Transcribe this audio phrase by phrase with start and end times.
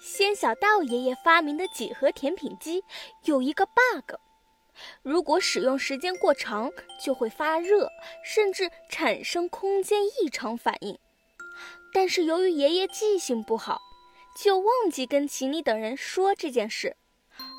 [0.00, 2.82] 仙小道爷爷发明的几何甜品机
[3.24, 4.16] 有一个 bug，
[5.02, 6.70] 如果使用时间过长，
[7.02, 7.88] 就会发热，
[8.22, 10.98] 甚至产生空间异常反应。
[11.92, 13.80] 但是由于爷爷记性不好，
[14.36, 16.96] 就忘记跟奇尼等人说这件事。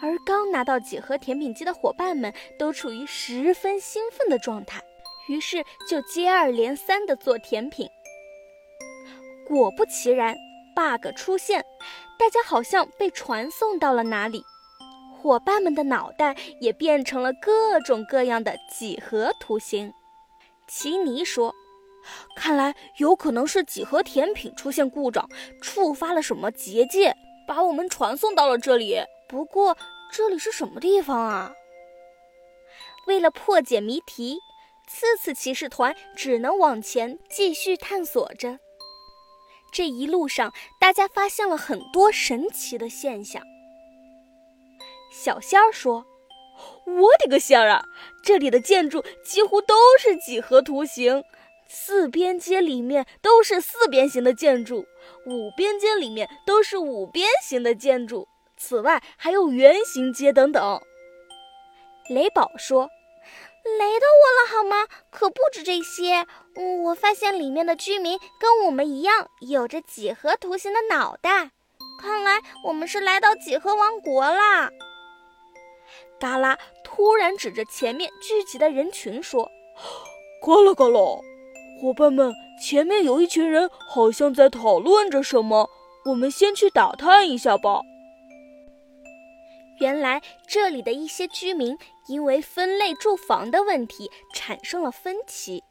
[0.02, 4.81] 而刚拿到几何甜品机的伙伴们都处于十分兴奋的状态，
[5.27, 7.90] 于是就接二连三地做甜品。
[9.48, 10.36] 果不其然
[10.76, 11.66] ，bug 出现，
[12.18, 14.44] 大家好像被传送到了哪里，
[15.22, 19.94] 伙伴们的脑袋也变成了各种各样的几何图形。
[20.68, 21.54] 奇尼说
[22.36, 25.30] ：“看来有可能是几何甜品出现故障，
[25.62, 27.14] 触发了什么结界，
[27.48, 28.98] 把我们传送到了这里。
[29.27, 29.77] 不过
[30.12, 31.54] 这里是什么地方啊？”
[33.08, 34.40] 为了破解谜题，
[34.88, 38.58] 次次骑士团只能往前继续探索着。
[39.75, 43.43] 这一路上，大家发现了很多神奇的现象。
[45.12, 46.05] 小仙儿说
[46.87, 47.84] ：“我的个仙儿啊！
[48.23, 51.26] 这里的建筑几乎都是几何图形，
[51.67, 54.85] 四边街里面都是四边形的建筑，
[55.26, 60.82] 五边街里面都是五边形的建筑，此外还有圆形街等等。”
[62.07, 62.89] 雷宝说。
[63.66, 64.88] 雷到我了好吗？
[65.09, 66.28] 可不止这些，
[66.84, 71.50] 我发现里面的居民跟我们一样，有着几何图形的脑袋。
[72.00, 74.69] 看来我们是来到几何王国啦！
[76.19, 79.50] 嘎啦突然指着前面聚集的人群说
[80.46, 81.00] ：“嘎啦嘎啦，
[81.81, 82.31] 伙伴们，
[82.63, 85.69] 前面有一群人，好像在讨论着什么。
[86.06, 87.81] 我们先去打探一下吧。”
[89.79, 95.62] 原来这里的一些居民因为分类住房的问题产生了分歧。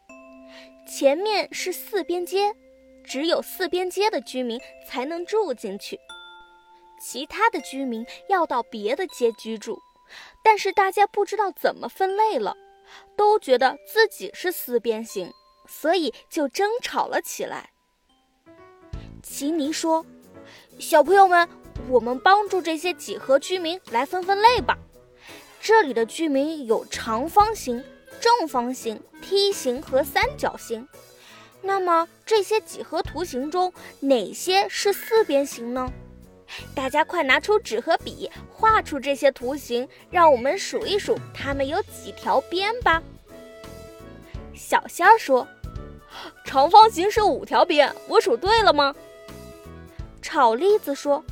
[0.86, 2.54] 前面是四边街，
[3.04, 5.98] 只有四边街的居民才能住进去，
[7.00, 9.78] 其他的居民要到别的街居住。
[10.44, 12.54] 但是大家不知道怎么分类了，
[13.16, 15.32] 都觉得自己是四边形，
[15.66, 17.70] 所以就争吵了起来。
[19.22, 20.04] 奇尼说
[20.78, 21.48] ：“小朋友们。”
[21.88, 24.78] 我们帮助这些几何居民来分分类吧。
[25.60, 27.82] 这里的居民有长方形、
[28.20, 30.86] 正方形、梯形和三角形。
[31.62, 35.90] 那么这些几何图形中哪些是四边形呢？
[36.74, 43.02] 大家快拿出纸和笔，画出这些图形，让我们数一数它们有几条边吧。
[44.54, 45.48] 小仙儿说
[46.44, 48.94] ：“长方形是五条边，我数对了吗？”
[50.20, 51.24] 炒栗子说。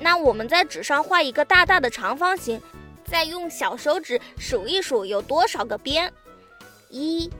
[0.00, 2.60] 那我们在纸上画一个大大的长方形，
[3.04, 6.12] 再用小手指数一数有多少个边，
[6.88, 7.30] 一、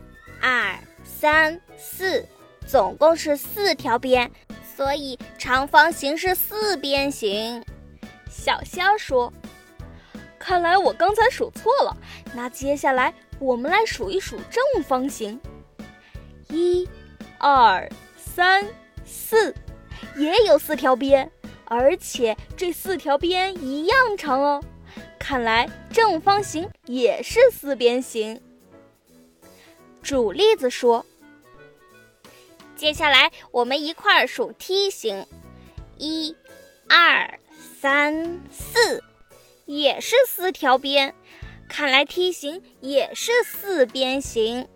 [0.41, 2.27] 二、三、四，
[2.67, 4.31] 总共是四条边，
[4.77, 7.65] 所以长方形是四边形。
[8.29, 9.33] 小仙儿说
[10.39, 11.97] ：“看来我刚才数错了。
[12.35, 15.41] 那接下来我们来数一数正方形，
[16.49, 16.89] 一、
[17.39, 18.67] 二、三、
[19.05, 19.55] 四，
[20.17, 21.31] 也有四条边。”
[21.71, 24.63] 而且这四条边一样长哦，
[25.19, 28.41] 看来正方形也是四边形。
[30.03, 31.05] 煮栗子说
[32.75, 35.27] ：“接下来我们一块儿数梯形，
[35.99, 36.35] 一、
[36.89, 37.39] 二、
[37.79, 39.05] 三、四，
[39.67, 41.15] 也是四条边，
[41.69, 44.67] 看来梯形也是四边形。”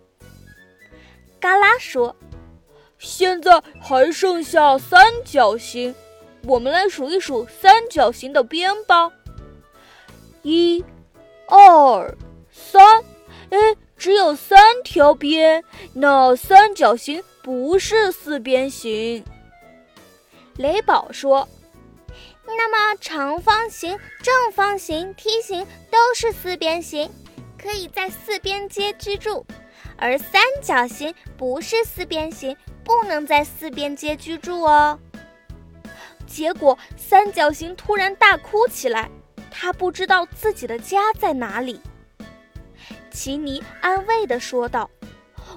[1.41, 2.15] 嘎啦说
[2.99, 5.95] ：“现在还剩下三角形。”
[6.45, 9.11] 我们来数一数三角形的边吧，
[10.41, 10.83] 一、
[11.47, 12.17] 二、
[12.51, 13.01] 三，
[13.49, 13.57] 哎，
[13.95, 19.23] 只有三条边，那三角形不是四边形。
[20.57, 21.47] 雷宝说
[22.45, 27.09] ：“那么长方形、正方形、梯形都是四边形，
[27.57, 29.45] 可以在四边街居住；
[29.95, 34.99] 而三角形不是四边形，不能在四边街居住哦。”
[36.33, 39.07] 结果，三角形突然大哭起来，
[39.51, 41.79] 他不知道自己的家在哪里。
[43.11, 44.89] 奇尼安慰地说道：“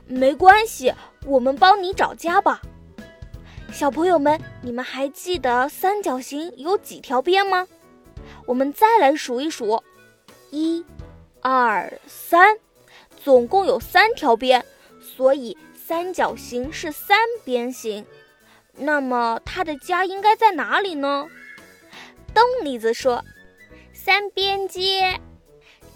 [0.07, 0.93] 没关系，
[1.25, 2.61] 我们帮你找家吧。”
[3.73, 7.67] 小朋友们，你们还记得三角形有几条边吗？
[8.45, 9.83] 我们再来数一数：
[10.51, 10.85] 一、
[11.41, 12.59] 二、三，
[13.25, 14.63] 总共有三条边，
[15.01, 18.05] 所以三角形是三边形。
[18.77, 21.27] 那么他的家应该在哪里呢？
[22.35, 23.25] 冻栗子说
[23.95, 25.19] ：“三边街。”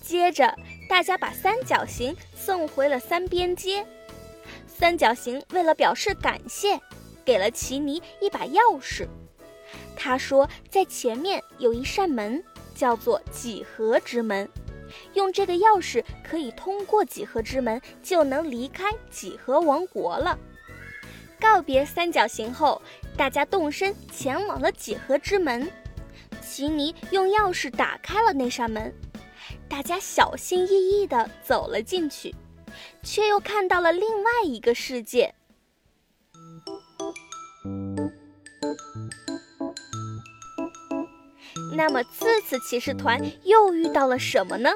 [0.00, 0.56] 接着，
[0.88, 3.87] 大家把三角形送回了三边街。
[4.67, 6.81] 三角形为了表示感谢，
[7.25, 9.06] 给了奇尼一把钥匙。
[9.94, 12.43] 他说，在前面有一扇门，
[12.75, 14.49] 叫做几何之门，
[15.12, 20.38] 用这个钥匙可以通过几何之门，就能离开几何王国了。
[21.40, 22.81] 告别三角形后，
[23.16, 25.70] 大家动身前往了几何之门。
[26.40, 28.92] 奇尼用钥匙打开了那扇门，
[29.69, 32.34] 大家小心翼翼地走了进去，
[33.02, 35.34] 却又看到了另外一个世界。
[41.76, 44.70] 那么，这次骑士团又遇到了什么呢？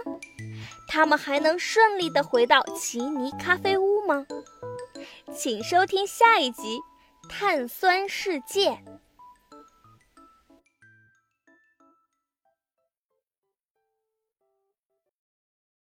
[0.86, 4.24] 他们还能顺利地回到奇尼咖啡屋吗？
[5.36, 6.78] 请收听下一集
[7.28, 8.70] 《碳酸世界》。